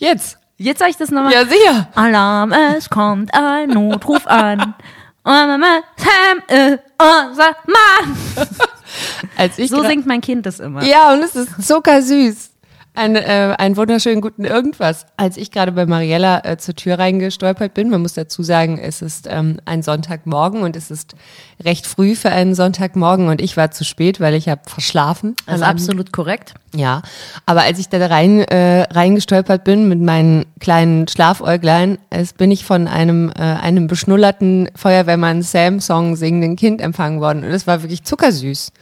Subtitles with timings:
[0.00, 0.38] Jetzt.
[0.56, 1.32] Jetzt sag ich das nochmal.
[1.32, 1.88] Ja, sicher.
[1.94, 4.74] Alarm, es kommt ein Notruf an.
[5.24, 5.62] Sam
[6.48, 8.16] ist unser Mann.
[9.36, 10.82] Als ich So singt mein Kind das immer.
[10.82, 12.49] Ja, und es ist zuckersüß.
[12.92, 15.06] Ein, äh, einen wunderschönen guten Irgendwas.
[15.16, 19.00] Als ich gerade bei Mariella äh, zur Tür reingestolpert bin, man muss dazu sagen, es
[19.00, 21.14] ist ähm, ein Sonntagmorgen und es ist
[21.64, 25.36] recht früh für einen Sonntagmorgen und ich war zu spät, weil ich habe verschlafen.
[25.46, 26.54] Also absolut korrekt.
[26.74, 27.02] Ja,
[27.46, 32.64] aber als ich da rein, äh, reingestolpert bin mit meinen kleinen Schlafäuglein, es bin ich
[32.64, 37.44] von einem, äh, einem beschnullerten Feuerwehrmann Sam-Song singenden Kind empfangen worden.
[37.44, 38.72] Und es war wirklich zuckersüß.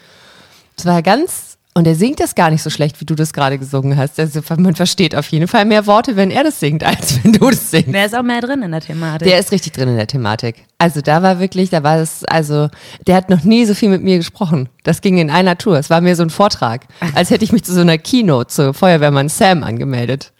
[0.79, 1.48] Es war ganz,
[1.78, 4.18] und er singt das gar nicht so schlecht, wie du das gerade gesungen hast.
[4.18, 7.51] Also man versteht auf jeden Fall mehr Worte, wenn er das singt, als wenn du
[7.51, 7.92] das singst.
[7.92, 9.28] Wer ist auch mehr drin in der Thematik?
[9.28, 10.64] Der ist richtig drin in der Thematik.
[10.78, 12.68] Also da war wirklich, da war es, also
[13.06, 14.68] der hat noch nie so viel mit mir gesprochen.
[14.82, 15.78] Das ging in einer Tour.
[15.78, 18.74] Es war mir so ein Vortrag, als hätte ich mich zu so einer Keynote zu
[18.74, 20.32] Feuerwehrmann Sam angemeldet.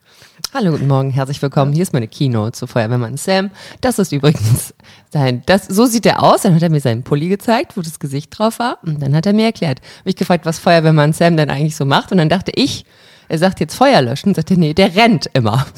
[0.55, 1.73] Hallo, guten Morgen, herzlich willkommen.
[1.75, 3.51] Hier ist meine Keynote zu Feuerwehrmann Sam.
[3.83, 4.73] Das ist übrigens
[5.13, 6.43] sein, das, so sieht er aus.
[6.43, 8.79] Dann hat er mir seinen Pulli gezeigt, wo das Gesicht drauf war.
[8.83, 9.81] Und dann hat er mir erklärt.
[10.05, 12.13] Mich gefragt, was Feuerwehrmann Sam denn eigentlich so macht.
[12.13, 12.87] Und dann dachte ich,
[13.29, 14.31] er sagt jetzt Feuer löschen.
[14.31, 15.67] Und sagte, nee, der rennt immer.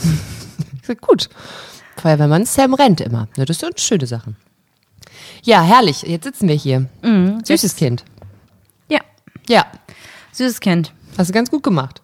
[0.82, 1.28] Ich sag, gut.
[1.98, 3.28] Feuerwehrmann Sam rennt immer.
[3.36, 4.36] Ja, das sind schöne Sachen.
[5.42, 6.02] Ja, herrlich.
[6.02, 6.86] Jetzt sitzen wir hier.
[7.44, 8.04] Süßes Kind.
[8.88, 9.00] ja,
[9.48, 9.66] Ja,
[10.32, 10.92] süßes Kind.
[11.18, 12.00] hast du ganz gut gemacht.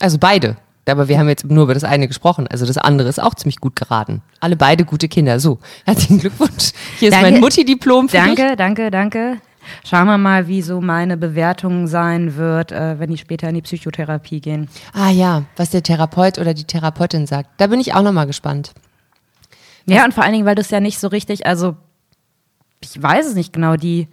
[0.00, 0.56] Also beide.
[0.86, 2.48] Aber wir haben jetzt nur über das eine gesprochen.
[2.48, 4.20] Also das andere ist auch ziemlich gut geraten.
[4.40, 5.38] Alle beide gute Kinder.
[5.38, 6.72] So, herzlichen Glückwunsch.
[6.98, 7.30] Hier ist Danke.
[7.30, 8.34] mein Mutti-Diplom für dich.
[8.34, 9.38] Danke, danke, danke.
[9.84, 13.62] Schauen wir mal, wie so meine Bewertung sein wird, äh, wenn die später in die
[13.62, 14.68] Psychotherapie gehen.
[14.92, 17.50] Ah ja, was der Therapeut oder die Therapeutin sagt.
[17.58, 18.72] Da bin ich auch nochmal gespannt.
[19.86, 21.76] Ja, und vor allen Dingen, weil das ja nicht so richtig, also
[22.80, 24.08] ich weiß es nicht genau, die,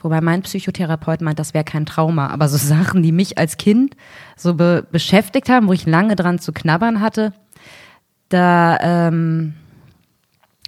[0.00, 3.96] wobei mein Psychotherapeut meint, das wäre kein Trauma, aber so Sachen, die mich als Kind
[4.36, 7.32] so be beschäftigt haben, wo ich lange dran zu knabbern hatte,
[8.28, 9.54] da, ähm,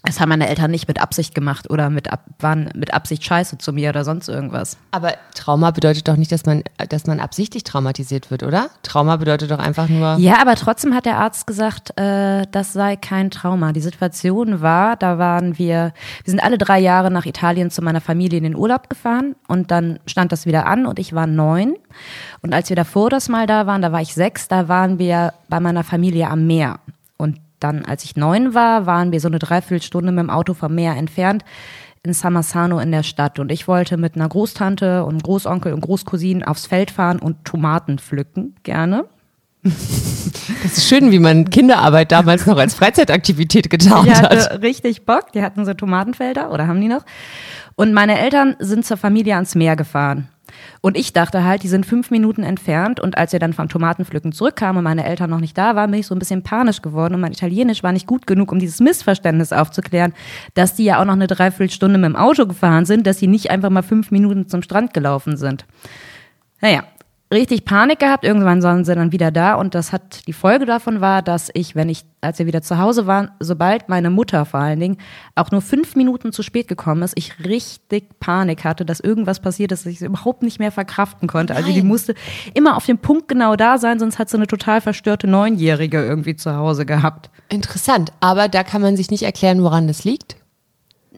[0.05, 3.59] das haben meine Eltern nicht mit Absicht gemacht oder mit, ab, waren mit Absicht scheiße
[3.59, 4.77] zu mir oder sonst irgendwas.
[4.91, 8.71] Aber Trauma bedeutet doch nicht, dass man, dass man absichtlich traumatisiert wird, oder?
[8.83, 10.17] Trauma bedeutet doch einfach nur.
[10.19, 13.73] Ja, aber trotzdem hat der Arzt gesagt, äh, das sei kein Trauma.
[13.73, 15.93] Die Situation war, da waren wir,
[16.25, 19.71] wir sind alle drei Jahre nach Italien zu meiner Familie in den Urlaub gefahren und
[19.71, 21.77] dann stand das wieder an und ich war neun.
[22.41, 25.33] Und als wir davor das Mal da waren, da war ich sechs, da waren wir
[25.49, 26.81] bei meiner Familie am Meer.
[27.63, 30.97] Dann, als ich neun war, waren wir so eine Dreiviertelstunde mit dem Auto vom Meer
[30.97, 31.45] entfernt
[32.03, 33.39] in Samassano in der Stadt.
[33.39, 37.99] Und ich wollte mit einer Großtante und Großonkel und Großcousinen aufs Feld fahren und Tomaten
[37.99, 39.05] pflücken, gerne.
[40.63, 44.31] Das ist schön, wie man Kinderarbeit damals noch als Freizeitaktivität getarnt Die hat.
[44.31, 45.33] hatte richtig Bock.
[45.33, 47.05] Die hatten so Tomatenfelder oder haben die noch.
[47.77, 50.29] Und meine Eltern sind zur Familie ans Meer gefahren.
[50.81, 53.01] Und ich dachte halt, die sind fünf Minuten entfernt.
[53.01, 56.01] Und als wir dann vom Tomatenpflücken zurückkamen und meine Eltern noch nicht da waren, bin
[56.01, 57.15] ich so ein bisschen panisch geworden.
[57.15, 60.13] Und mein Italienisch war nicht gut genug, um dieses Missverständnis aufzuklären,
[60.55, 63.51] dass die ja auch noch eine Dreiviertelstunde mit dem Auto gefahren sind, dass sie nicht
[63.51, 65.67] einfach mal fünf Minuten zum Strand gelaufen sind.
[66.61, 66.85] Naja,
[67.33, 68.25] richtig Panik gehabt.
[68.25, 71.75] Irgendwann waren sie dann wieder da und das hat die Folge davon war, dass ich,
[71.75, 74.99] wenn ich, als wir wieder zu Hause waren, sobald meine Mutter vor allen Dingen
[75.35, 79.73] auch nur fünf Minuten zu spät gekommen ist, ich richtig Panik hatte, dass irgendwas passiert
[79.73, 81.57] ist, dass ich es überhaupt nicht mehr verkraften konnte.
[81.57, 81.89] Also die Nein.
[81.89, 82.15] musste
[82.55, 86.37] immer auf dem Punkt genau da sein, sonst hat sie eine total verstörte Neunjährige irgendwie
[86.37, 87.31] zu Hause gehabt.
[87.49, 90.37] Interessant, aber da kann man sich nicht erklären, woran das liegt.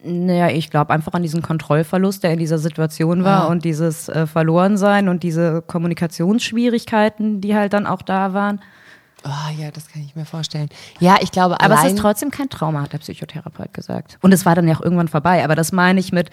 [0.05, 3.47] Naja, ich glaube einfach an diesen Kontrollverlust, der in dieser Situation war Ah.
[3.47, 8.61] und dieses äh, Verlorensein und diese Kommunikationsschwierigkeiten, die halt dann auch da waren.
[9.27, 10.69] Oh ja, das kann ich mir vorstellen.
[11.01, 14.19] Ja, ich glaube, Aber es ist trotzdem kein Trauma, hat der Psychotherapeut gesagt.
[14.21, 15.43] Und es war dann ja auch irgendwann vorbei.
[15.43, 16.29] Aber das meine ich mit,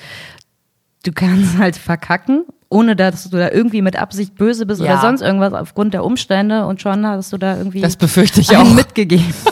[1.03, 4.93] du kannst halt verkacken, ohne dass du da irgendwie mit Absicht böse bist Ja.
[4.93, 8.55] oder sonst irgendwas aufgrund der Umstände und schon hast du da irgendwie Das befürchte ich
[8.55, 8.69] auch.
[8.73, 9.33] mitgegeben.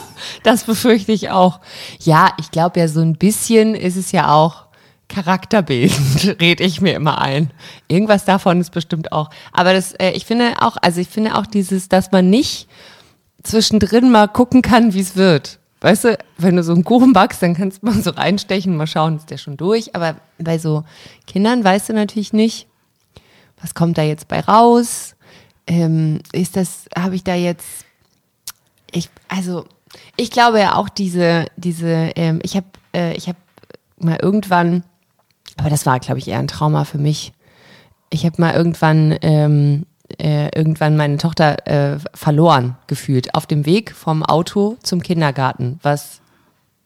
[0.43, 1.59] Das befürchte ich auch.
[2.01, 4.65] Ja, ich glaube ja, so ein bisschen ist es ja auch
[5.07, 7.51] charakterbildend, rede ich mir immer ein.
[7.87, 9.29] Irgendwas davon ist bestimmt auch.
[9.53, 12.67] Aber das, äh, ich finde auch, also ich finde auch dieses, dass man nicht
[13.43, 15.58] zwischendrin mal gucken kann, wie es wird.
[15.81, 18.87] Weißt du, wenn du so einen Kuchen backst, dann kannst du mal so reinstechen, mal
[18.87, 19.95] schauen, ist der schon durch.
[19.95, 20.83] Aber bei so
[21.25, 22.67] Kindern weißt du natürlich nicht,
[23.61, 25.15] was kommt da jetzt bei raus?
[25.67, 27.85] Ähm, ist das, habe ich da jetzt
[28.91, 29.65] ich, also,
[30.15, 33.37] ich glaube ja auch diese, diese, ähm, ich habe, äh, ich habe
[33.97, 34.83] mal irgendwann,
[35.57, 37.33] aber das war, glaube ich, eher ein Trauma für mich.
[38.09, 39.85] Ich habe mal irgendwann, ähm,
[40.17, 46.21] äh, irgendwann meine Tochter äh, verloren gefühlt auf dem Weg vom Auto zum Kindergarten, was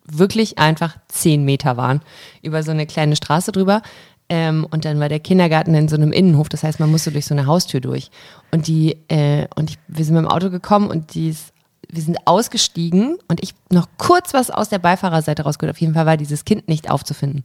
[0.05, 2.01] wirklich einfach zehn Meter waren
[2.41, 3.81] über so eine kleine Straße drüber.
[4.29, 7.25] Ähm, und dann war der Kindergarten in so einem Innenhof, das heißt, man musste durch
[7.25, 8.09] so eine Haustür durch.
[8.51, 11.53] Und die, äh, und ich, wir sind mit dem Auto gekommen und die ist
[11.93, 15.75] wir sind ausgestiegen und ich noch kurz was aus der Beifahrerseite rausgeholt.
[15.75, 17.43] Auf jeden Fall war dieses Kind nicht aufzufinden.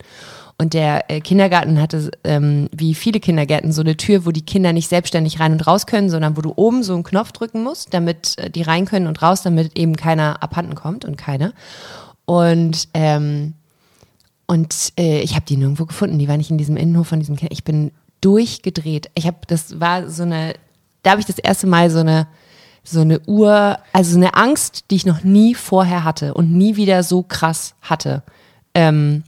[0.60, 4.72] Und der äh, Kindergarten hatte, ähm, wie viele Kindergärten, so eine Tür, wo die Kinder
[4.72, 7.94] nicht selbstständig rein und raus können, sondern wo du oben so einen Knopf drücken musst,
[7.94, 11.52] damit äh, die rein können und raus, damit eben keiner abhanden kommt und keine.
[12.24, 13.54] Und ähm,
[14.46, 16.18] und äh, ich habe die nirgendwo gefunden.
[16.18, 17.52] Die war nicht in diesem Innenhof von diesem Kind.
[17.52, 19.10] Ich bin durchgedreht.
[19.14, 20.54] Ich habe, das war so eine,
[21.02, 22.26] da habe ich das erste Mal so eine
[22.82, 27.02] so eine Uhr, also eine Angst, die ich noch nie vorher hatte und nie wieder
[27.02, 28.22] so krass hatte.
[28.74, 29.24] Ähm,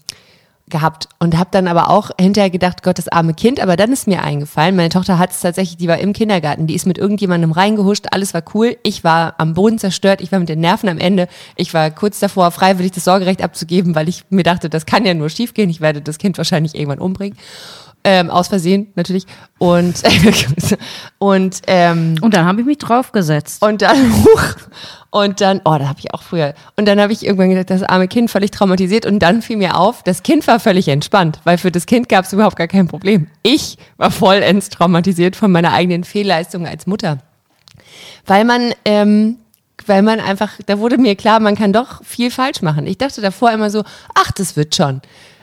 [0.71, 4.07] gehabt und habe dann aber auch hinterher gedacht, Gott, das arme Kind, aber dann ist
[4.07, 7.53] mir eingefallen, meine Tochter hat es tatsächlich, die war im Kindergarten, die ist mit irgendjemandem
[7.53, 10.99] reingehuscht, alles war cool, ich war am Boden zerstört, ich war mit den Nerven am
[10.99, 15.05] Ende, ich war kurz davor, freiwillig das Sorgerecht abzugeben, weil ich mir dachte, das kann
[15.05, 17.37] ja nur schiefgehen, ich werde das Kind wahrscheinlich irgendwann umbringen.
[18.03, 19.27] Ähm, aus Versehen natürlich.
[19.59, 20.03] Und,
[21.19, 23.63] und, ähm, und dann habe ich mich draufgesetzt.
[23.63, 24.55] Und dann, huch,
[25.11, 26.55] und dann, oh, da habe ich auch früher.
[26.77, 29.05] Und dann habe ich irgendwann gedacht, das arme Kind völlig traumatisiert.
[29.05, 32.25] Und dann fiel mir auf, das Kind war völlig entspannt, weil für das Kind gab
[32.25, 33.27] es überhaupt gar kein Problem.
[33.43, 37.19] Ich war vollends traumatisiert von meiner eigenen Fehlleistung als Mutter.
[38.25, 39.37] Weil man, ähm,
[39.87, 42.87] weil man einfach, da wurde mir klar, man kann doch viel falsch machen.
[42.87, 43.83] Ich dachte davor immer so,
[44.15, 45.03] ach, das wird schon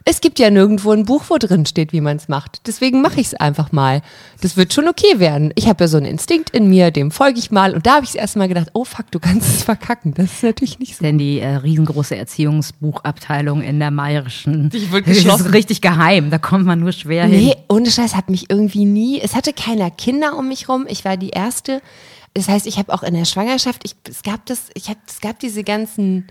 [0.10, 2.62] es gibt ja nirgendwo ein Buch, wo drin steht, wie man es macht.
[2.66, 4.02] Deswegen mache ich es einfach mal.
[4.40, 5.52] Das wird schon okay werden.
[5.56, 7.74] Ich habe ja so einen Instinkt in mir, dem folge ich mal.
[7.74, 10.14] Und da habe ich das erste Mal gedacht, oh fuck, du kannst es verkacken.
[10.14, 11.04] Das ist natürlich nicht so.
[11.04, 14.70] Denn die äh, riesengroße Erziehungsbuchabteilung in der Mayerischen.
[14.78, 15.48] Die wird geschlossen.
[15.48, 16.30] Ist richtig geheim.
[16.30, 17.42] Da kommt man nur schwer hin.
[17.42, 19.20] Nee, ohne Scheiß hat mich irgendwie nie.
[19.20, 20.86] Es hatte keiner Kinder um mich rum.
[20.88, 21.82] Ich war die erste.
[22.34, 25.20] Das heißt, ich habe auch in der Schwangerschaft, ich, es gab das, ich hab, es
[25.20, 26.28] gab diese ganzen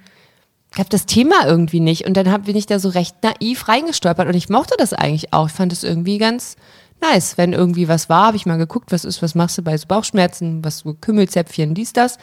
[0.75, 2.07] gab das Thema irgendwie nicht.
[2.07, 5.47] Und dann bin ich da so recht naiv reingestolpert und ich mochte das eigentlich auch.
[5.47, 6.57] Ich fand es irgendwie ganz
[7.01, 7.39] nice.
[7.39, 9.87] Wenn irgendwie was war, habe ich mal geguckt, was ist, was machst du bei so
[9.87, 12.19] Bauchschmerzen, was so Kümmelzäpfchen, dies, das.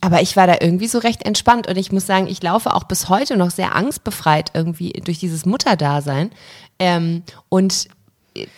[0.00, 2.84] Aber ich war da irgendwie so recht entspannt und ich muss sagen, ich laufe auch
[2.84, 6.30] bis heute noch sehr angstbefreit irgendwie durch dieses Mutterdasein.
[6.80, 7.88] Ähm, und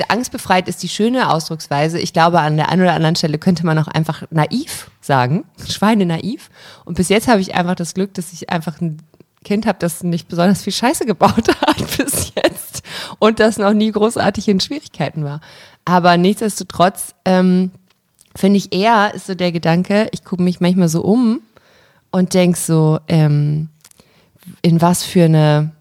[0.09, 1.99] angstbefreit ist die schöne Ausdrucksweise.
[1.99, 6.07] Ich glaube, an der einen oder anderen Stelle könnte man auch einfach naiv sagen, Schweine
[6.07, 6.49] naiv.
[6.87, 9.03] Und bis jetzt habe ich einfach das Glück, dass ich einfach ein
[9.45, 12.83] Kind habe, das nicht besonders viel Scheiße gebaut hat bis jetzt
[13.19, 15.41] und das noch nie großartig in Schwierigkeiten war.
[15.85, 17.71] Aber nichtsdestotrotz ähm,
[18.35, 21.41] finde ich eher ist so der Gedanke, ich gucke mich manchmal so um
[22.11, 23.69] und denke so, ähm,
[24.63, 25.73] in was für eine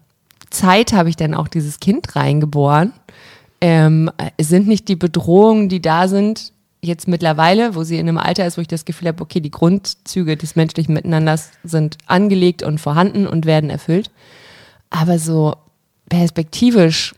[0.50, 2.92] Zeit habe ich denn auch dieses Kind reingeboren?
[3.60, 6.52] Ähm, sind nicht die Bedrohungen, die da sind,
[6.84, 9.50] jetzt mittlerweile, wo sie in einem Alter ist, wo ich das Gefühl habe, okay, die
[9.50, 14.10] Grundzüge des menschlichen Miteinanders sind angelegt und vorhanden und werden erfüllt.
[14.90, 15.54] Aber so
[16.08, 17.14] perspektivisch,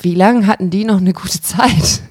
[0.00, 2.02] wie lange hatten die noch eine gute Zeit?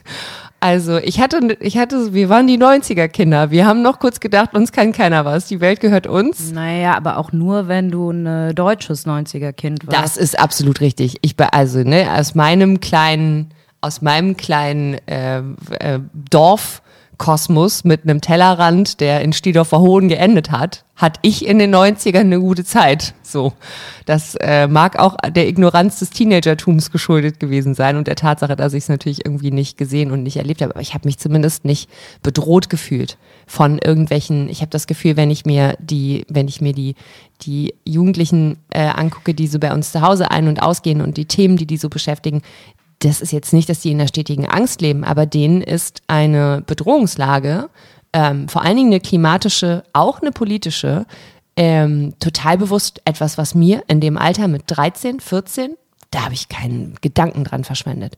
[0.63, 3.49] Also ich hatte, ich hatte, wir waren die 90er Kinder.
[3.49, 5.47] Wir haben noch kurz gedacht, uns kann keiner was.
[5.47, 6.51] Die Welt gehört uns.
[6.51, 9.97] Naja, aber auch nur, wenn du ein deutsches 90er Kind warst.
[9.99, 11.17] Das ist absolut richtig.
[11.21, 13.49] Ich, also, ne, aus meinem kleinen,
[13.81, 15.99] aus meinem kleinen äh, äh,
[16.29, 16.81] Dorf
[17.21, 22.21] Kosmos mit einem Tellerrand, der in Stiedorfer Hohen geendet hat, hatte ich in den 90ern
[22.21, 23.13] eine gute Zeit.
[23.21, 23.53] So.
[24.07, 28.73] Das äh, mag auch der Ignoranz des Teenagertums geschuldet gewesen sein und der Tatsache, dass
[28.73, 30.73] ich es natürlich irgendwie nicht gesehen und nicht erlebt habe.
[30.73, 31.91] Aber ich habe mich zumindest nicht
[32.23, 36.73] bedroht gefühlt von irgendwelchen, ich habe das Gefühl, wenn ich mir die, wenn ich mir
[36.73, 36.95] die,
[37.43, 41.25] die Jugendlichen äh, angucke, die so bei uns zu Hause ein- und ausgehen und die
[41.25, 42.41] Themen, die die so beschäftigen,
[43.03, 46.63] das ist jetzt nicht, dass die in der stetigen Angst leben, aber denen ist eine
[46.65, 47.69] Bedrohungslage,
[48.13, 51.05] ähm, vor allen Dingen eine klimatische, auch eine politische,
[51.55, 55.75] ähm, total bewusst etwas, was mir in dem Alter mit 13, 14,
[56.11, 58.17] da habe ich keinen Gedanken dran verschwendet.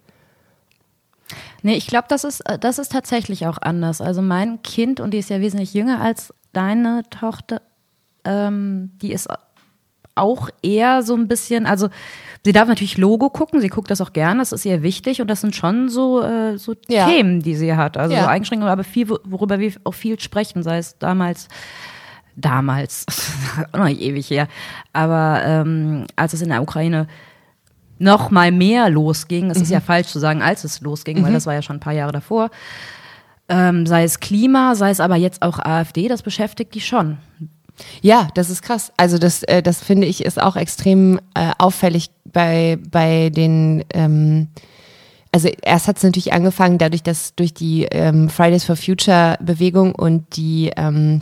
[1.62, 4.02] Nee, ich glaube, das ist, äh, das ist tatsächlich auch anders.
[4.02, 7.62] Also mein Kind, und die ist ja wesentlich jünger als deine Tochter,
[8.25, 9.30] ähm, die ist
[10.16, 11.90] auch eher so ein bisschen, also
[12.46, 15.30] Sie darf natürlich Logo gucken, sie guckt das auch gerne, das ist ihr wichtig und
[15.30, 17.08] das sind schon so, äh, so ja.
[17.08, 17.96] Themen, die sie hat.
[17.96, 18.24] Also ja.
[18.24, 21.48] so Einschränkungen, aber viel, worüber wir auch viel sprechen, sei es damals
[22.36, 23.06] damals,
[23.72, 24.48] auch noch nicht ewig her,
[24.92, 27.08] aber ähm, als es in der Ukraine
[28.00, 29.64] noch mal mehr losging, es mhm.
[29.64, 31.26] ist ja falsch zu sagen, als es losging, mhm.
[31.26, 32.50] weil das war ja schon ein paar Jahre davor,
[33.50, 37.18] ähm, sei es Klima, sei es aber jetzt auch AfD, das beschäftigt die schon.
[38.01, 38.92] Ja, das ist krass.
[38.98, 44.48] Also das, äh, das finde ich ist auch extrem äh, auffällig bei, bei den, ähm,
[45.32, 49.96] also erst hat es natürlich angefangen dadurch, dass durch die ähm, Fridays for Future Bewegung
[49.96, 51.22] und die ähm,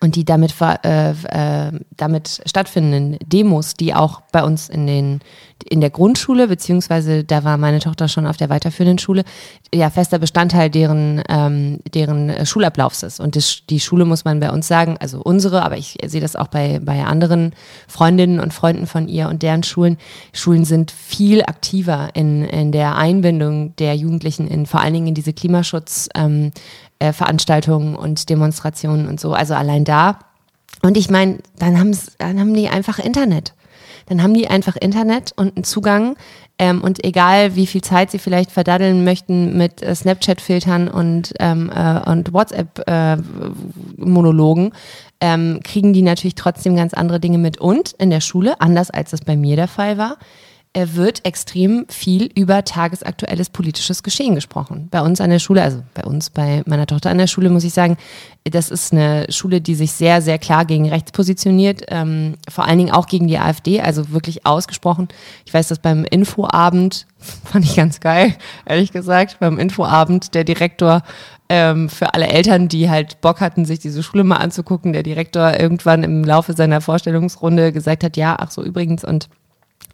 [0.00, 5.20] und die damit, äh, äh, damit stattfindenden Demos, die auch bei uns in, den,
[5.68, 9.24] in der Grundschule, beziehungsweise da war meine Tochter schon auf der weiterführenden Schule,
[9.74, 13.20] ja fester Bestandteil deren, ähm, deren Schulablaufs ist.
[13.20, 16.36] Und das, die Schule muss man bei uns sagen, also unsere, aber ich sehe das
[16.36, 17.52] auch bei, bei anderen
[17.88, 19.98] Freundinnen und Freunden von ihr und deren Schulen.
[20.32, 25.14] Schulen sind viel aktiver in, in der Einbindung der Jugendlichen in vor allen Dingen in
[25.14, 26.52] diese Klimaschutz, ähm,
[27.02, 29.34] äh, Veranstaltungen und Demonstrationen und so.
[29.34, 30.20] Also allein da.
[30.82, 31.74] Und ich meine, dann,
[32.18, 33.54] dann haben die einfach Internet.
[34.06, 36.14] Dann haben die einfach Internet und einen Zugang.
[36.58, 41.70] Ähm, und egal, wie viel Zeit sie vielleicht verdaddeln möchten mit äh, Snapchat-Filtern und, ähm,
[41.74, 44.72] äh, und WhatsApp-Monologen,
[45.20, 47.58] äh, ähm, kriegen die natürlich trotzdem ganz andere Dinge mit.
[47.58, 50.18] Und in der Schule, anders als das bei mir der Fall war,
[50.74, 54.88] wird extrem viel über tagesaktuelles politisches Geschehen gesprochen.
[54.90, 57.64] Bei uns an der Schule, also bei uns, bei meiner Tochter an der Schule, muss
[57.64, 57.98] ich sagen,
[58.44, 62.78] das ist eine Schule, die sich sehr, sehr klar gegen rechts positioniert, ähm, vor allen
[62.78, 65.08] Dingen auch gegen die AfD, also wirklich ausgesprochen.
[65.44, 67.06] Ich weiß, dass beim Infoabend,
[67.44, 71.02] fand ich ganz geil, ehrlich gesagt, beim Infoabend der Direktor
[71.50, 75.60] ähm, für alle Eltern, die halt Bock hatten, sich diese Schule mal anzugucken, der Direktor
[75.60, 79.28] irgendwann im Laufe seiner Vorstellungsrunde gesagt hat, ja, ach so übrigens und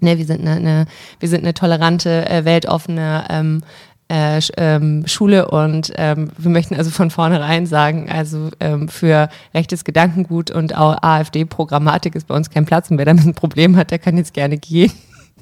[0.00, 0.86] ne, wir sind eine, eine
[1.20, 3.62] wir sind eine tolerante, äh, weltoffene ähm,
[4.10, 9.84] äh, ähm, Schule und ähm, wir möchten also von vornherein sagen, also ähm, für rechtes
[9.84, 13.90] Gedankengut und auch AfD-Programmatik ist bei uns kein Platz und wer damit ein Problem hat,
[13.90, 14.92] der kann jetzt gerne gehen.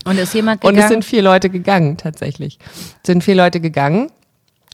[0.04, 0.78] Und ist jemand gegangen?
[0.78, 2.58] Und es sind vier Leute gegangen, tatsächlich.
[3.02, 4.10] Es sind vier Leute gegangen.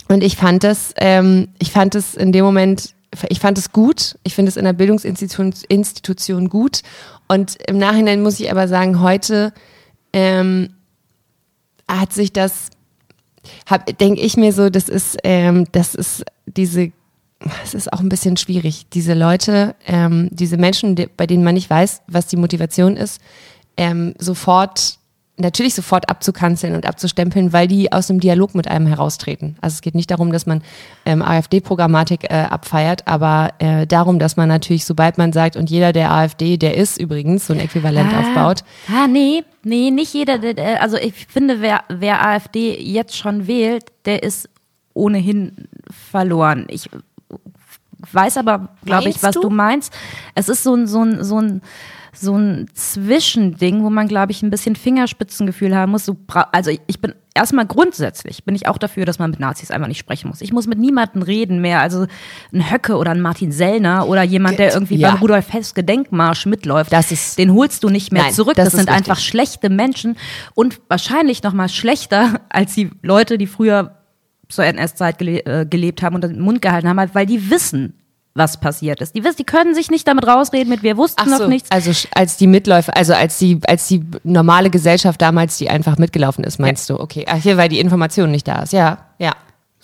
[0.08, 2.94] Und ich fand das, ähm, ich fand es in dem Moment,
[3.28, 4.18] ich fand es gut.
[4.24, 6.82] Ich finde es in der Bildungsinstitution Institution gut.
[7.28, 9.52] Und im Nachhinein muss ich aber sagen, heute
[10.12, 10.74] ähm,
[11.88, 12.70] hat sich das,
[14.00, 16.92] denke ich mir so, das ist, ähm, das ist diese,
[17.64, 21.54] es ist auch ein bisschen schwierig, diese Leute, ähm, diese Menschen, die, bei denen man
[21.54, 23.20] nicht weiß, was die Motivation ist,
[23.76, 24.98] ähm, sofort
[25.42, 29.56] natürlich sofort abzukanzeln und abzustempeln, weil die aus dem Dialog mit einem heraustreten.
[29.60, 30.62] Also es geht nicht darum, dass man
[31.04, 35.92] ähm, AfD-Programmatik äh, abfeiert, aber äh, darum, dass man natürlich, sobald man sagt, und jeder
[35.92, 38.64] der AfD, der ist übrigens, so ein Äquivalent ah, aufbaut.
[38.88, 43.84] Ah, nee, nee, nicht jeder, der, also ich finde, wer, wer AfD jetzt schon wählt,
[44.06, 44.48] der ist
[44.94, 45.68] ohnehin
[46.10, 46.66] verloren.
[46.68, 46.88] Ich
[48.12, 49.42] weiß aber, glaube ich, was du?
[49.42, 49.92] du meinst.
[50.34, 51.62] Es ist so ein, so ein, so ein
[52.14, 56.04] so ein Zwischending, wo man, glaube ich, ein bisschen Fingerspitzengefühl haben muss.
[56.04, 56.16] So,
[56.52, 59.98] also ich bin erstmal grundsätzlich bin ich auch dafür, dass man mit Nazis einfach nicht
[59.98, 60.40] sprechen muss.
[60.40, 61.80] Ich muss mit niemandem reden mehr.
[61.80, 62.06] Also
[62.52, 65.10] ein Höcke oder ein Martin Sellner oder jemand, der irgendwie ja.
[65.10, 68.56] beim Rudolf Hess Gedenkmarsch mitläuft, das ist, den holst du nicht mehr nein, zurück.
[68.56, 68.96] Das, das sind richtig.
[68.96, 70.16] einfach schlechte Menschen
[70.54, 73.96] und wahrscheinlich noch mal schlechter als die Leute, die früher
[74.48, 78.01] zur NS-Zeit äh, gelebt haben und den Mund gehalten haben, weil die wissen,
[78.34, 79.14] was passiert ist.
[79.14, 81.70] Die wissen, die können sich nicht damit rausreden, mit wir wussten so, noch nichts.
[81.70, 86.44] Also als die Mitläufer, also als die, als die normale Gesellschaft damals, die einfach mitgelaufen
[86.44, 86.96] ist, meinst ja.
[86.96, 87.02] du?
[87.02, 88.72] Okay, ach hier, weil die Information nicht da ist.
[88.72, 89.32] Ja, ja.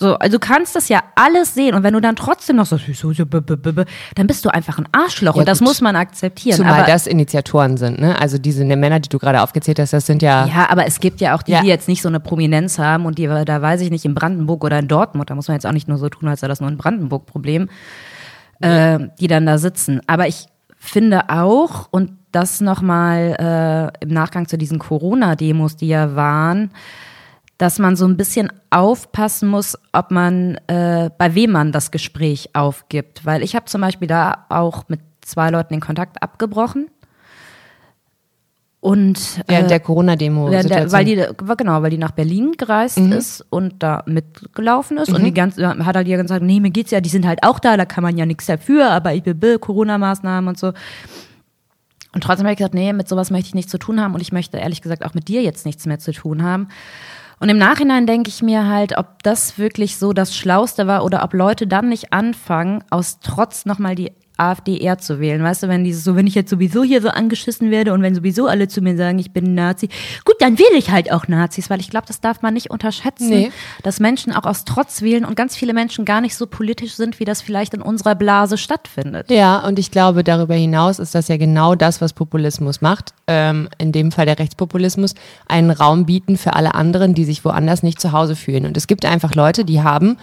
[0.01, 2.79] So, also du kannst das ja alles sehen und wenn du dann trotzdem noch so,
[2.79, 5.67] dann bist du einfach ein Arschloch ja, und das gut.
[5.67, 6.57] muss man akzeptieren.
[6.57, 8.17] Zumal aber, das Initiatoren sind, ne?
[8.21, 10.47] Also diese Männer, die du gerade aufgezählt hast, das sind ja.
[10.47, 11.63] Ja, aber es gibt ja auch die, ja.
[11.63, 14.63] die jetzt nicht so eine Prominenz haben und die, da weiß ich nicht, in Brandenburg
[14.63, 16.61] oder in Dortmund, da muss man jetzt auch nicht nur so tun, als sei das
[16.61, 17.69] nur ein Brandenburg-Problem
[18.61, 20.01] äh, die dann da sitzen.
[20.07, 20.47] Aber ich
[20.77, 26.71] finde auch, und das nochmal äh, im Nachgang zu diesen Corona-Demos, die ja waren,
[27.57, 32.51] dass man so ein bisschen aufpassen muss, ob man, äh, bei wem man das Gespräch
[32.55, 33.27] aufgibt.
[33.27, 36.89] Weil ich habe zum Beispiel da auch mit zwei Leuten den Kontakt abgebrochen
[38.89, 41.23] und während äh, der Corona-Demo, weil die
[41.59, 43.13] genau, weil die nach Berlin gereist mhm.
[43.13, 45.17] ist und da mitgelaufen ist mhm.
[45.17, 47.59] und die ganze hat halt ihr gesagt, nee, mir geht's ja, die sind halt auch
[47.59, 50.69] da, da kann man ja nichts dafür, aber ich will Corona-Maßnahmen und so.
[52.15, 54.23] Und trotzdem habe ich gesagt, nee, mit sowas möchte ich nichts zu tun haben und
[54.23, 56.69] ich möchte ehrlich gesagt auch mit dir jetzt nichts mehr zu tun haben.
[57.41, 61.23] Und im Nachhinein denke ich mir halt, ob das wirklich so das Schlauste war oder
[61.25, 65.43] ob Leute dann nicht anfangen, aus Trotz nochmal die AfD eher zu wählen.
[65.43, 68.15] Weißt du, wenn dieses so, wenn ich jetzt sowieso hier so angeschissen werde und wenn
[68.15, 69.89] sowieso alle zu mir sagen, ich bin ein Nazi,
[70.25, 73.29] gut, dann wähle ich halt auch Nazis, weil ich glaube, das darf man nicht unterschätzen,
[73.29, 73.53] nee.
[73.83, 77.21] dass Menschen auch aus Trotz wählen und ganz viele Menschen gar nicht so politisch sind,
[77.21, 79.31] wie das vielleicht in unserer Blase stattfindet.
[79.31, 83.69] Ja, und ich glaube, darüber hinaus ist das ja genau das, was Populismus macht, ähm,
[83.79, 85.15] in dem Fall der Rechtspopulismus,
[85.49, 88.67] einen Raum bieten für alle anderen, die sich woanders nicht zu Hause fühlen.
[88.67, 90.17] Und es gibt einfach Leute, die haben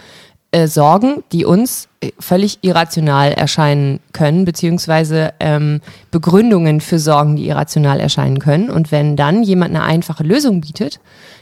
[0.56, 7.46] äh, Sorgen, die uns äh, völlig irrational erscheinen können, beziehungsweise ähm, Begründungen für Sorgen, die
[7.46, 8.70] irrational erscheinen können.
[8.70, 10.98] Und wenn dann jemand eine einfache Lösung bietet,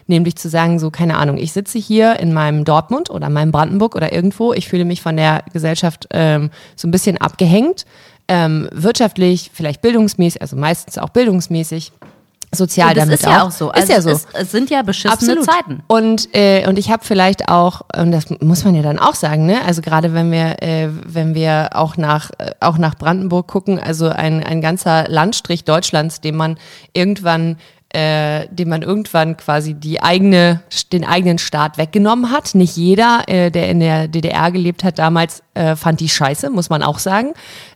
[0.08, 3.94] nämlich zu sagen, so keine Ahnung, ich sitze hier in meinem Dortmund oder meinem Brandenburg
[3.94, 7.84] oder irgendwo, ich fühle mich von der Gesellschaft ähm, so ein bisschen abgehängt
[8.26, 11.92] ähm, wirtschaftlich, vielleicht bildungsmäßig, also meistens auch bildungsmäßig
[12.54, 13.46] sozial Und das damit ist ja auch.
[13.46, 13.72] auch so.
[13.72, 14.10] ist ja so.
[14.10, 15.82] Es, es sind ja beschissene Zeiten.
[15.86, 19.46] Und, äh, und ich habe vielleicht auch, und das muss man ja dann auch sagen,
[19.46, 19.64] ne?
[19.64, 24.08] Also gerade wenn wir, äh, wenn wir auch nach, äh, auch nach Brandenburg gucken, also
[24.08, 26.58] ein, ein ganzer Landstrich Deutschlands, den man
[26.92, 27.56] irgendwann
[27.94, 30.60] äh, dem man irgendwann quasi die eigene,
[30.92, 32.54] den eigenen Staat weggenommen hat.
[32.54, 36.70] Nicht jeder, äh, der in der DDR gelebt hat damals, äh, fand die scheiße, muss
[36.70, 37.34] man auch sagen.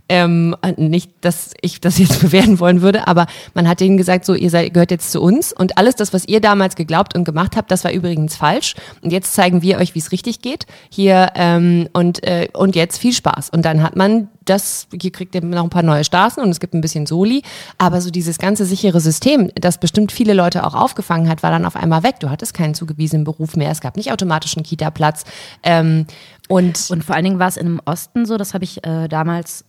[0.09, 4.35] Ähm, nicht, dass ich das jetzt bewerten wollen würde, aber man hat denen gesagt, so,
[4.35, 7.57] ihr seid, gehört jetzt zu uns und alles das, was ihr damals geglaubt und gemacht
[7.57, 8.75] habt, das war übrigens falsch.
[9.03, 10.67] Und jetzt zeigen wir euch, wie es richtig geht.
[10.91, 13.51] Hier ähm, und, äh, und jetzt viel Spaß.
[13.51, 16.61] Und dann hat man das, hier kriegt ihr noch ein paar neue Straßen und es
[16.61, 17.43] gibt ein bisschen Soli,
[17.77, 21.65] aber so dieses ganze sichere System, das bestimmt viele Leute auch aufgefangen hat, war dann
[21.65, 22.21] auf einmal weg.
[22.21, 25.25] Du hattest keinen zugewiesenen Beruf mehr, es gab nicht automatisch einen Kita-Platz.
[25.63, 26.07] Ähm,
[26.49, 29.65] und, Und vor allen Dingen war es im Osten so, das habe ich äh, damals,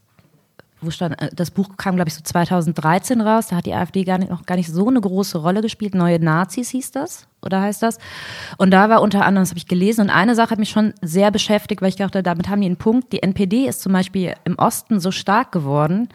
[0.81, 4.03] wo stand, äh, das Buch kam, glaube ich, so 2013 raus, da hat die AfD
[4.03, 5.95] gar nicht, noch gar nicht so eine große Rolle gespielt.
[5.95, 7.97] Neue Nazis hieß das, oder heißt das?
[8.57, 10.93] Und da war unter anderem, das habe ich gelesen, und eine Sache hat mich schon
[11.01, 13.11] sehr beschäftigt, weil ich dachte, damit haben die einen Punkt.
[13.13, 16.09] Die NPD ist zum Beispiel im Osten so stark geworden,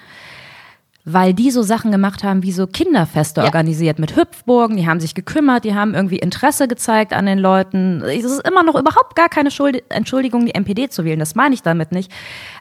[1.07, 3.47] weil die so Sachen gemacht haben, wie so Kinderfeste Ja.
[3.47, 8.01] organisiert mit Hüpfburgen, die haben sich gekümmert, die haben irgendwie Interesse gezeigt an den Leuten.
[8.03, 11.55] Es ist immer noch überhaupt gar keine Schuld Entschuldigung, die NPD zu wählen, das meine
[11.55, 12.11] ich damit nicht.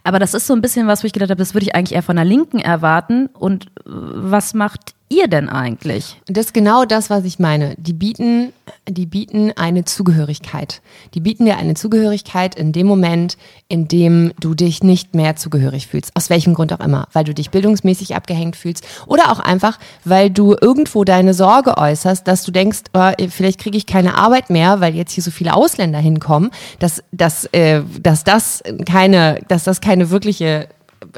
[0.03, 1.95] Aber das ist so ein bisschen was, wo ich gedacht habe, das würde ich eigentlich
[1.95, 3.27] eher von der Linken erwarten.
[3.27, 6.19] Und äh, was macht ihr denn eigentlich?
[6.27, 7.75] Das ist genau das, was ich meine.
[7.77, 8.53] Die bieten,
[8.87, 10.81] die bieten eine Zugehörigkeit.
[11.13, 15.87] Die bieten dir eine Zugehörigkeit in dem Moment, in dem du dich nicht mehr zugehörig
[15.87, 16.11] fühlst.
[16.15, 17.07] Aus welchem Grund auch immer.
[17.13, 22.27] Weil du dich bildungsmäßig abgehängt fühlst oder auch einfach, weil du irgendwo deine Sorge äußerst,
[22.27, 25.53] dass du denkst, oh, vielleicht kriege ich keine Arbeit mehr, weil jetzt hier so viele
[25.53, 30.67] Ausländer hinkommen, dass, dass, äh, dass das keine, dass das keine wirkliche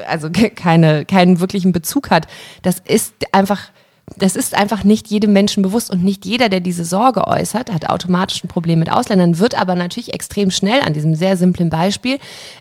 [0.06, 2.26] also ke- keine, keinen wirklichen Bezug hat.
[2.62, 3.60] Das ist einfach,
[4.16, 7.88] das ist einfach nicht jedem Menschen bewusst und nicht jeder, der diese Sorge äußert, hat
[7.88, 12.18] automatisch ein Problem mit Ausländern, wird aber natürlich extrem schnell an diesem sehr simplen Beispiel,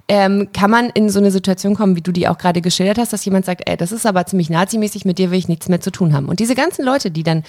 [0.07, 3.13] ähm, kann man in so eine Situation kommen, wie du die auch gerade geschildert hast,
[3.13, 5.81] dass jemand sagt, ey, das ist aber ziemlich nazimäßig, mit dir will ich nichts mehr
[5.81, 6.29] zu tun haben.
[6.29, 7.43] Und diese ganzen Leute, die dann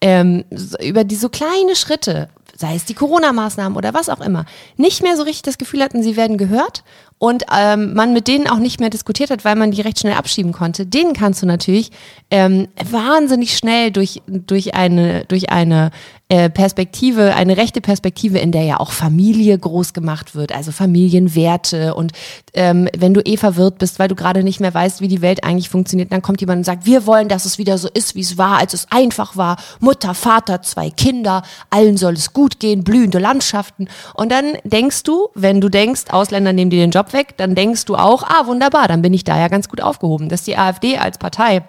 [0.00, 0.44] ähm,
[0.80, 4.44] über die so kleine Schritte sei es die Corona-Maßnahmen oder was auch immer,
[4.76, 6.84] nicht mehr so richtig das Gefühl hatten, sie werden gehört
[7.20, 10.14] und ähm, man mit denen auch nicht mehr diskutiert hat, weil man die recht schnell
[10.14, 11.90] abschieben konnte, denen kannst du natürlich
[12.30, 15.90] ähm, wahnsinnig schnell durch, durch eine, durch eine
[16.30, 21.94] äh, Perspektive, eine rechte Perspektive, in der ja auch Familie groß gemacht wird, also Familienwerte
[21.94, 22.12] und
[22.54, 25.44] ähm, wenn du eh verwirrt bist, weil du gerade nicht mehr weißt, wie die Welt
[25.44, 28.20] eigentlich funktioniert, dann kommt jemand und sagt, wir wollen, dass es wieder so ist, wie
[28.20, 32.82] es war, als es einfach war, Mutter, Vater, zwei Kinder, allen soll es gut gehen,
[32.82, 33.88] blühende Landschaften.
[34.14, 37.84] Und dann denkst du, wenn du denkst, Ausländer nehmen dir den Job weg, dann denkst
[37.84, 40.98] du auch, ah wunderbar, dann bin ich da ja ganz gut aufgehoben, dass die AfD
[40.98, 41.62] als Partei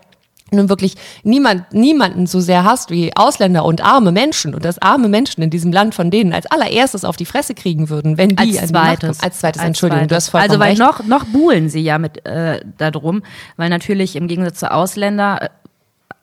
[0.54, 5.08] nun wirklich niemand, niemanden so sehr hasst wie Ausländer und arme Menschen und dass arme
[5.08, 8.60] Menschen in diesem Land von denen als allererstes auf die Fresse kriegen würden, wenn die
[8.60, 9.24] Als zweites.
[9.24, 10.80] Als zweites, Entschuldigung, du hast vollkommen Also weil recht.
[10.80, 13.24] noch, noch buhlen sie ja mit äh, darum,
[13.56, 15.52] weil natürlich im Gegensatz zu Ausländer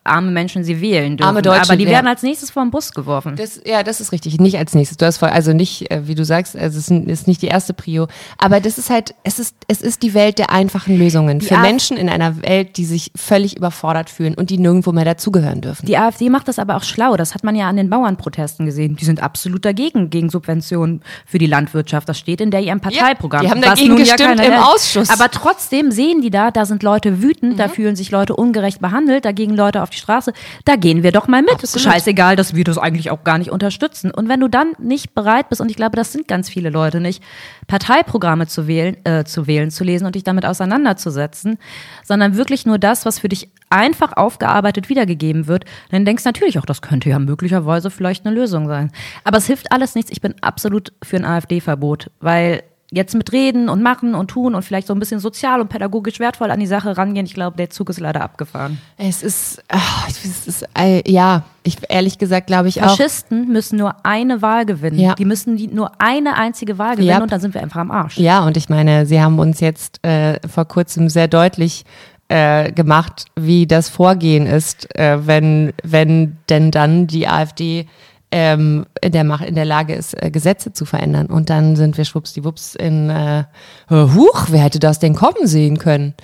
[0.08, 1.28] arme Menschen sie wählen dürfen.
[1.28, 1.90] Arme Deutsche, aber die ja.
[1.90, 3.36] werden als nächstes vor den Bus geworfen.
[3.36, 4.38] Das, ja, das ist richtig.
[4.40, 4.96] Nicht als nächstes.
[4.96, 7.74] Du hast voll, also nicht, äh, wie du sagst, also es ist, nicht die erste
[7.74, 8.06] Prio.
[8.38, 11.40] Aber das ist halt, es ist, es ist die Welt der einfachen Lösungen.
[11.40, 11.60] Für Ja.
[11.60, 15.86] Menschen in einer Welt, die sich völlig überfordert fühlen und die nirgendwo mehr dazugehören dürfen.
[15.86, 17.16] Die AfD macht das aber auch schlau.
[17.16, 18.96] Das hat man ja an den Bauernprotesten gesehen.
[18.96, 22.08] Die sind absolut dagegen, gegen Subventionen für die Landwirtschaft.
[22.08, 23.42] Das steht in der ihrem Parteiprogramm.
[23.42, 24.62] die haben dagegen gestimmt keiner im.
[24.62, 25.10] Ausschuss.
[25.10, 27.56] Aber trotzdem sehen die da, da sind Leute wütend, Mhm.
[27.56, 30.32] da fühlen sich Leute ungerecht behandelt, da gehen Leute auf die Straße.
[30.64, 31.54] Da gehen wir doch mal mit.
[31.54, 31.84] Absolut.
[31.84, 34.10] Scheißegal, dass wir das eigentlich auch gar nicht unterstützen.
[34.10, 37.00] Und wenn du dann nicht bereit bist, und ich glaube, das sind ganz viele Leute
[37.00, 37.22] nicht,
[37.66, 41.58] Parteiprogramme zu wählen, äh, zu wählen, zu lesen und dich damit auseinanderzusetzen,
[42.04, 46.58] sondern wirklich nur das, was für dich einfach aufgearbeitet wiedergegeben wird, dann denkst du natürlich
[46.58, 48.90] auch, das könnte ja möglicherweise vielleicht eine Lösung sein.
[49.24, 50.10] Aber es hilft alles nichts.
[50.10, 54.62] Ich bin absolut für ein AfD-Verbot, weil jetzt mit reden und machen und tun und
[54.62, 57.68] vielleicht so ein bisschen sozial und pädagogisch wertvoll an die Sache rangehen, ich glaube, der
[57.68, 58.78] Zug ist leider abgefahren.
[58.96, 62.96] Es ist, ach, es ist äh, ja, ich ehrlich gesagt glaube ich auch.
[62.96, 64.98] Faschisten müssen nur eine Wahl gewinnen.
[64.98, 65.14] Ja.
[65.14, 67.22] Die müssen die, nur eine einzige Wahl gewinnen Ja.
[67.22, 68.16] und dann sind wir einfach am Arsch.
[68.16, 71.84] Ja, und ich meine, Sie haben uns jetzt äh, vor kurzem sehr deutlich
[72.28, 77.86] äh, gemacht, wie das Vorgehen ist, äh, wenn, wenn denn dann die AfD
[78.30, 81.26] ähm, in, der Macht, in der Lage ist, äh, Gesetze zu verändern.
[81.26, 83.44] Und dann sind wir schwuppsdiwupps in, äh,
[83.90, 86.14] huch, wer hätte das denn kommen sehen können?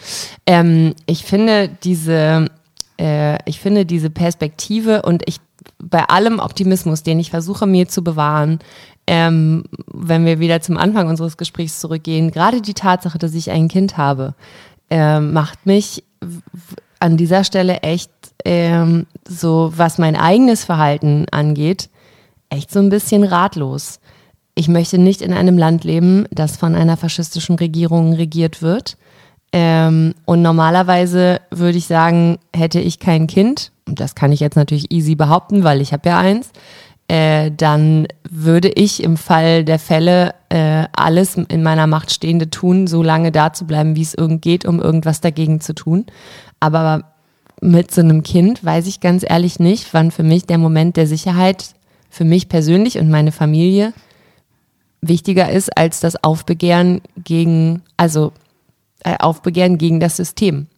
[0.46, 2.46] Ähm, ich finde diese,
[3.00, 5.38] äh, ich finde diese Perspektive und ich
[5.82, 8.58] bei allem Optimismus, den ich versuche mir zu bewahren,
[9.06, 13.68] ähm, wenn wir wieder zum Anfang unseres Gesprächs zurückgehen, gerade die Tatsache, dass ich ein
[13.68, 14.34] Kind habe,
[14.90, 16.04] äh, macht mich
[17.00, 18.10] an dieser Stelle echt
[18.44, 21.90] ähm, so, was mein eigenes Verhalten angeht,
[22.54, 24.00] echt so ein bisschen ratlos.
[24.54, 28.96] Ich möchte nicht in einem Land leben, das von einer faschistischen Regierung regiert wird.
[29.52, 34.56] Ähm, und normalerweise würde ich sagen, hätte ich kein Kind, und das kann ich jetzt
[34.56, 36.50] natürlich easy behaupten, weil ich habe ja eins,
[37.08, 42.86] äh, dann würde ich im Fall der Fälle äh, alles in meiner Macht Stehende tun,
[42.86, 46.06] so lange da zu bleiben, wie es irgend geht, um irgendwas dagegen zu tun.
[46.60, 47.12] Aber
[47.60, 51.06] mit so einem Kind weiß ich ganz ehrlich nicht, wann für mich der Moment der
[51.06, 51.74] Sicherheit
[52.14, 53.92] für mich persönlich und meine Familie
[55.00, 58.32] wichtiger ist als das Aufbegehren gegen, also
[59.00, 60.68] äh, Aufbegehren gegen das System.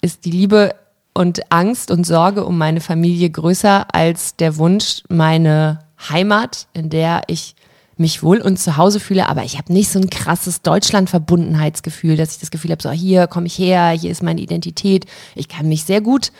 [0.00, 0.74] Ist die Liebe
[1.12, 7.24] und Angst und Sorge um meine Familie größer als der Wunsch, meine Heimat, in der
[7.26, 7.56] ich
[7.98, 12.32] mich wohl und zu Hause fühle, aber ich habe nicht so ein krasses Deutschland-Verbundenheitsgefühl, dass
[12.32, 15.06] ich das Gefühl habe, so hier komme ich her, hier ist meine Identität.
[15.34, 16.30] Ich kann mich sehr gut,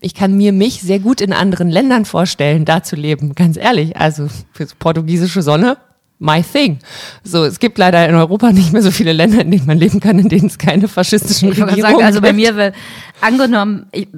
[0.00, 3.96] ich kann mir mich sehr gut in anderen Ländern vorstellen, da zu leben, ganz ehrlich.
[3.96, 5.78] Also für portugiesische Sonne,
[6.18, 6.78] my thing.
[7.24, 10.00] So, es gibt leider in Europa nicht mehr so viele Länder, in denen man leben
[10.00, 12.74] kann, in denen es keine faschistischen ich Regierungen sagen, Also bei mir, weil,
[13.22, 14.08] angenommen, ich,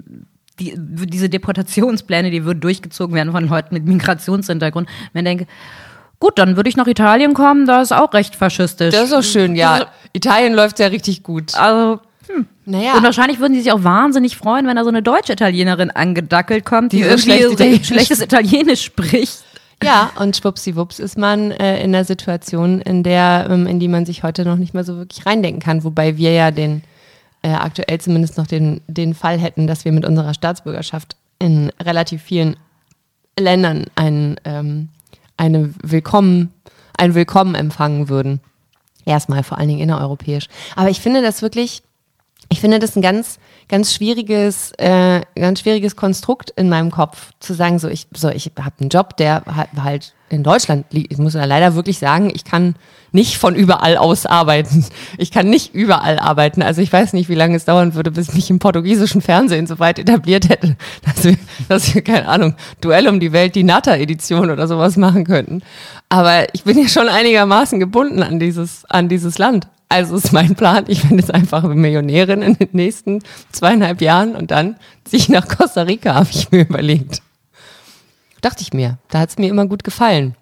[0.59, 4.89] die, diese Deportationspläne, die würden durchgezogen werden von Leuten mit Migrationshintergrund.
[5.13, 5.47] Wenn ich denke,
[6.21, 8.93] Gut, dann würde ich nach Italien kommen, da ist auch recht faschistisch.
[8.93, 9.73] Das ist auch schön, ja.
[9.73, 11.55] Also, Italien läuft ja richtig gut.
[11.55, 12.47] Also, hm.
[12.65, 12.97] Naja.
[12.97, 16.65] Und wahrscheinlich würden sie sich auch wahnsinnig freuen, wenn da so eine deutsche Italienerin angedackelt
[16.65, 19.45] kommt, die, die irgendwie schlecht schlechtes Italienisch spricht.
[19.83, 24.07] Ja, und schwuppsiwupps ist man äh, in einer Situation, in der, ähm, in die man
[24.07, 26.83] sich heute noch nicht mal so wirklich reindenken kann, wobei wir ja den
[27.43, 32.23] äh, aktuell zumindest noch den, den Fall hätten, dass wir mit unserer Staatsbürgerschaft in relativ
[32.23, 32.57] vielen
[33.39, 34.89] Ländern einen ähm,
[35.39, 36.53] eine Willkommen,
[36.97, 38.41] ein Willkommen empfangen würden.
[39.07, 40.49] Erstmal, vor allen Dingen innereuropäisch.
[40.77, 41.83] Aber ich finde das wirklich,
[42.51, 47.53] ich finde das ein ganz, ganz schwieriges, äh, ganz schwieriges Konstrukt in meinem Kopf, zu
[47.53, 49.43] sagen, so ich, so ich habe einen Job, der
[49.83, 51.13] halt in Deutschland liegt.
[51.13, 52.75] Ich muss ja leider wirklich sagen, ich kann
[53.13, 54.85] nicht von überall aus arbeiten.
[55.17, 56.63] Ich kann nicht überall arbeiten.
[56.63, 59.67] Also ich weiß nicht, wie lange es dauern würde, bis ich mich im portugiesischen Fernsehen
[59.67, 61.37] so weit etabliert hätte, dass wir,
[61.69, 65.63] dass wir keine Ahnung, Duell um die Welt, die Nata-Edition oder sowas machen könnten.
[66.09, 69.69] Aber ich bin ja schon einigermaßen gebunden an dieses, an dieses Land.
[69.89, 73.21] Also ist mein Plan, ich bin jetzt einfach Millionärin in den nächsten
[73.53, 77.23] zweieinhalb Jahren und dann ziehe ich nach Costa Rica, habe ich mir überlegt.
[78.43, 78.99] Dachte ich mir.
[79.09, 80.37] Da hat es mir immer gut gefallen.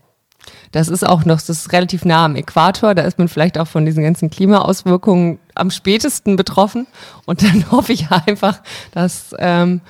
[0.72, 3.66] Das ist auch noch, das ist relativ nah am Äquator, da ist man vielleicht auch
[3.66, 6.86] von diesen ganzen Klimaauswirkungen am spätesten betroffen.
[7.24, 8.60] Und dann hoffe ich einfach,
[8.92, 9.80] dass, ähm,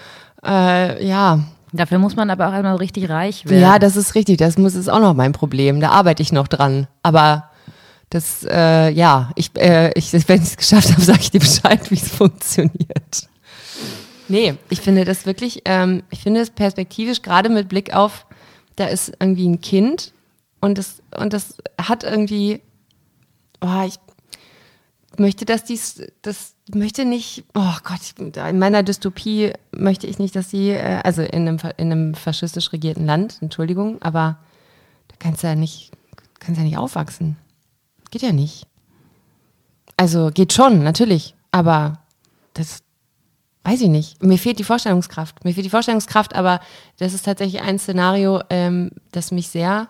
[0.45, 1.41] äh, ja.
[1.73, 3.61] Dafür muss man aber auch einmal richtig reich werden.
[3.61, 4.39] Ja, das ist richtig.
[4.39, 5.81] Das muss ist auch noch mein Problem.
[5.81, 6.87] Da arbeite ich noch dran.
[7.03, 7.51] Aber
[8.11, 11.91] das, äh, ja, ich, äh, ich, wenn ich es geschafft habe, sage ich dir Bescheid,
[11.91, 13.29] wie es funktioniert.
[14.29, 18.27] Nee, ich finde das wirklich, ähm, ich finde es perspektivisch, gerade mit Blick auf,
[18.75, 20.13] da ist irgendwie ein Kind
[20.61, 22.61] und das, und das hat irgendwie,
[23.61, 23.99] oh, ich
[25.19, 30.51] möchte, dass dies, das möchte nicht, oh Gott, in meiner Dystopie möchte ich nicht, dass
[30.51, 34.39] sie, äh, also in einem, in einem faschistisch regierten Land, Entschuldigung, aber
[35.09, 35.93] da kannst du ja nicht,
[36.41, 37.37] kannst ja nicht aufwachsen.
[38.11, 38.67] Geht ja nicht.
[39.97, 41.99] Also geht schon, natürlich, aber
[42.55, 42.83] das,
[43.67, 44.23] weiß ich nicht.
[44.23, 45.45] Mir fehlt die Vorstellungskraft.
[45.45, 46.61] Mir fehlt die Vorstellungskraft, aber
[46.99, 49.89] das ist tatsächlich ein Szenario, ähm, das mich sehr,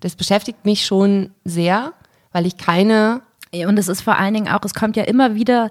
[0.00, 1.94] das beschäftigt mich schon sehr,
[2.32, 3.22] weil ich keine.
[3.52, 5.70] Und es ist vor allen Dingen auch, es kommt ja immer wieder,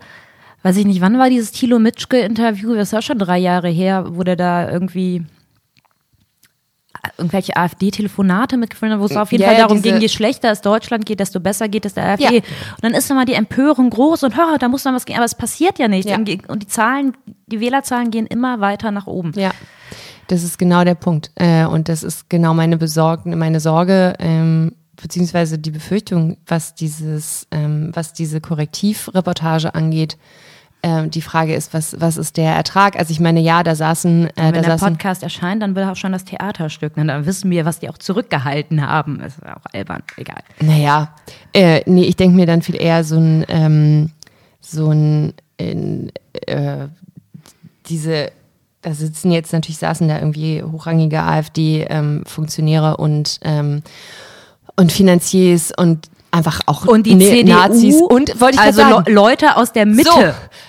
[0.64, 2.74] weiß ich nicht, wann war dieses Thilo Mitschke-Interview?
[2.74, 5.24] Das ist ja schon drei Jahre her, wo der da irgendwie
[7.18, 11.06] irgendwelche AfD-Telefonate mitgeführt wo es auf jeden ja, Fall darum ging, je schlechter es Deutschland
[11.06, 12.24] geht, desto besser geht es der AfD.
[12.24, 12.32] Ja.
[12.32, 15.26] Und dann ist immer die Empörung groß und hör, da muss dann was gehen, aber
[15.26, 16.10] es passiert ja nicht.
[16.10, 16.18] Ja.
[16.18, 17.16] Und die Zahlen,
[17.48, 19.32] die Wählerzahlen gehen immer weiter nach oben.
[19.36, 19.52] Ja.
[20.28, 21.32] Das ist genau der Punkt.
[21.36, 27.48] Äh, und das ist genau meine Besorgen, meine Sorge, ähm, beziehungsweise die Befürchtung, was dieses,
[27.52, 30.18] ähm, was diese Korrektivreportage angeht,
[30.86, 32.96] ähm, die Frage ist, was, was ist der Ertrag?
[32.96, 34.28] Also ich meine, ja, da saßen.
[34.28, 36.96] Äh, Wenn da der Podcast erscheint, dann will auch schon das Theaterstück.
[36.96, 37.08] Ne?
[37.08, 39.20] Dann wissen wir, was die auch zurückgehalten haben.
[39.22, 40.44] ist auch albern, egal.
[40.62, 41.16] Naja,
[41.54, 44.12] äh, nee, ich denke mir dann viel eher so ein, ähm,
[44.62, 46.12] so ein, in,
[46.46, 46.88] äh,
[47.88, 48.32] diese
[48.84, 53.82] da sitzen jetzt natürlich saßen da irgendwie hochrangige AfD-Funktionäre ähm, und, ähm,
[54.76, 59.04] und Finanziers und einfach auch Und die Ne- CDU, Nazis und wollte ich also sagen.
[59.08, 60.10] Le Leute aus der Mitte.
[60.12, 60.20] So,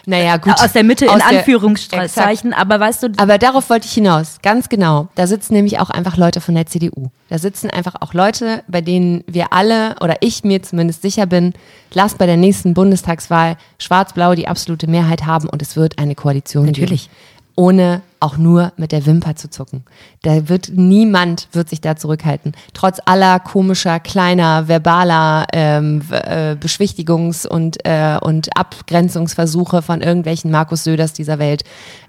[0.07, 0.55] naja, gut.
[0.63, 4.39] Aus der Mitte in Aus der- Anführungszeichen, aber weißt du, Aber darauf wollte ich hinaus,
[4.43, 5.09] ganz genau.
[5.15, 7.09] Da sitzen nämlich auch einfach Leute von der CDU.
[7.29, 11.53] Da sitzen einfach auch Leute, bei denen wir alle oder ich mir zumindest sicher bin,
[11.93, 16.67] lasst bei der nächsten Bundestagswahl Schwarz-Blau die absolute Mehrheit haben und es wird eine Koalition
[16.67, 17.05] Natürlich.
[17.05, 17.15] geben.
[17.57, 19.85] Ohne auch nur mit der Wimper zu zucken.
[20.23, 22.53] Da wird niemand wird sich da zurückhalten.
[22.75, 30.85] Trotz aller komischer, kleiner, verbaler ähm, äh, Beschwichtigungs- und, äh, und Abgrenzungsversuche von irgendwelchen Markus
[30.85, 31.65] Söders dieser Welt.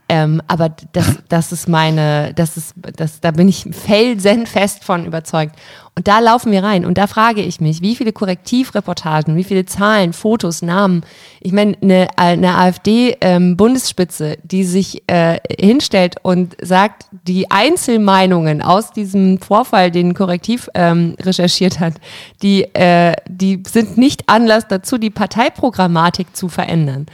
[0.10, 5.56] Ähm, aber das, das ist meine, das ist, das, da bin ich felsenfest von überzeugt.
[5.96, 6.86] Und da laufen wir rein.
[6.86, 11.02] Und da frage ich mich, wie viele Korrektivreportagen, wie viele Zahlen, Fotos, Namen.
[11.41, 19.39] Ich meine, eine, eine AfD-Bundesspitze, die sich äh, hinstellt und sagt, die Einzelmeinungen aus diesem
[19.39, 21.93] Vorfall, den Korrektiv ähm, recherchiert hat,
[22.41, 27.07] die, äh, die sind nicht Anlass dazu, die Parteiprogrammatik zu verändern.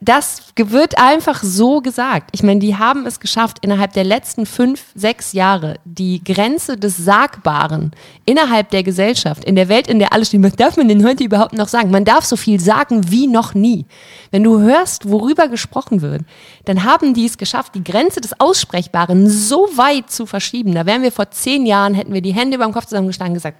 [0.00, 2.30] Das wird einfach so gesagt.
[2.32, 6.96] Ich meine, die haben es geschafft, innerhalb der letzten fünf, sechs Jahre die Grenze des
[6.96, 7.92] Sagbaren
[8.24, 11.22] innerhalb der Gesellschaft, in der Welt, in der alle stehen, was darf man denn heute
[11.22, 11.90] überhaupt noch sagen?
[11.90, 13.86] Man darf so viel sagen wie noch nie.
[14.30, 16.22] Wenn du hörst, worüber gesprochen wird,
[16.64, 20.74] dann haben die es geschafft, die Grenze des Aussprechbaren so weit zu verschieben.
[20.74, 23.38] Da wären wir vor zehn Jahren, hätten wir die Hände über dem Kopf zusammengestanden und
[23.38, 23.58] gesagt,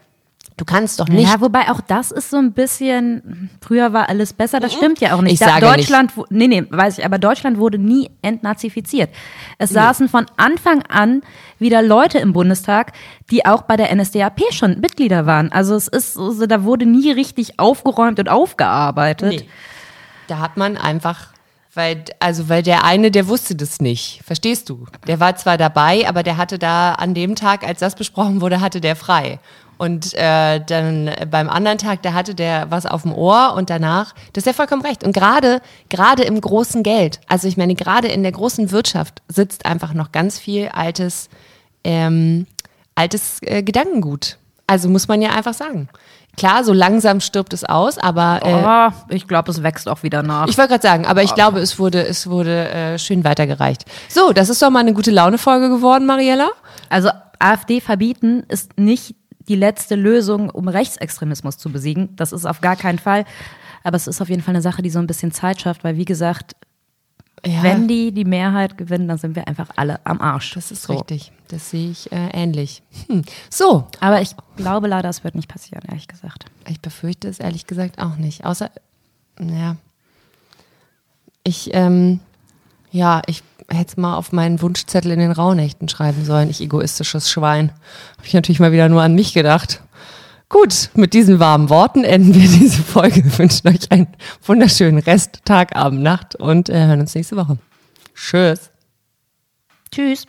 [0.56, 4.32] du kannst doch nicht Ja, wobei auch das ist so ein bisschen, früher war alles
[4.32, 5.34] besser, das stimmt ja auch nicht.
[5.34, 9.10] Ich Da- sage Deutschland, wo- nee, nee, weiß ich, aber Deutschland wurde nie entnazifiziert.
[9.58, 11.22] Es saßen von Anfang an
[11.58, 12.92] wieder Leute im Bundestag,
[13.30, 15.50] die auch bei der NSDAP schon Mitglieder waren.
[15.52, 19.30] Also es ist, so, da wurde nie richtig aufgeräumt und aufgearbeitet.
[19.40, 19.48] Nee.
[20.28, 21.28] Da hat man einfach,
[21.74, 24.20] weil, also weil der eine, der wusste das nicht.
[24.24, 24.86] Verstehst du?
[25.06, 28.60] Der war zwar dabei, aber der hatte da an dem Tag, als das besprochen wurde,
[28.60, 29.38] hatte der frei.
[29.82, 34.14] Und äh, dann beim anderen Tag, da hatte der was auf dem Ohr und danach,
[34.32, 35.02] das ist ja vollkommen recht.
[35.02, 39.66] Und gerade, gerade im großen Geld, also ich meine, gerade in der großen Wirtschaft sitzt
[39.66, 41.28] einfach noch ganz viel altes,
[41.82, 42.46] ähm,
[42.94, 44.36] altes äh, Gedankengut.
[44.68, 45.88] Also muss man ja einfach sagen.
[46.36, 50.22] Klar, so langsam stirbt es aus, aber äh, Oh, ich glaube, es wächst auch wieder
[50.22, 50.46] nach.
[50.46, 53.84] ich wollte gerade sagen, aber ich glaube, es wurde, es wurde äh, schön weitergereicht.
[54.08, 56.50] So, das ist doch mal eine gute Laune-Folge geworden, Mariella.
[56.88, 59.16] Also AfD verbieten ist nicht
[59.48, 62.14] die letzte Lösung, um Rechtsextremismus zu besiegen.
[62.16, 63.24] Das ist auf gar keinen Fall.
[63.84, 65.96] Aber es ist auf jeden Fall eine Sache, die so ein bisschen Zeit schafft, weil
[65.96, 66.54] wie gesagt,
[67.44, 70.52] Ja, wenn die die Mehrheit gewinnen, dann sind wir einfach alle am Arsch.
[70.54, 70.92] das ist So.
[70.94, 71.32] richtig.
[71.48, 72.82] Das sehe ich äh, ähnlich.
[73.08, 73.22] Hm.
[73.50, 76.44] So, Aber ich glaube leider, es wird nicht passieren, ehrlich gesagt.
[76.68, 78.44] ich befürchte es ehrlich gesagt auch nicht.
[78.44, 78.70] Außer,
[79.38, 79.76] naja,
[81.44, 82.20] ich, ähm,
[82.92, 86.50] ja, ich hätte mal auf meinen Wunschzettel in den Rauhnächten schreiben sollen.
[86.50, 87.70] Ich egoistisches Schwein.
[88.16, 89.82] Habe ich natürlich mal wieder nur an mich gedacht.
[90.48, 93.24] Gut, mit diesen warmen Worten enden wir diese Folge.
[93.24, 94.08] Wir wünschen euch einen
[94.44, 97.58] wunderschönen Rest, Tag, Abend, Nacht und äh, hören uns nächste Woche.
[98.14, 98.70] Tschüss.
[99.90, 100.26] Tschüss.